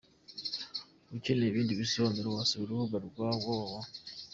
Ukeneye 1.15 1.49
ibindi 1.51 1.79
bisobanuro 1.81 2.27
wasura 2.35 2.59
urubuga 2.69 2.97
www. 3.15 3.73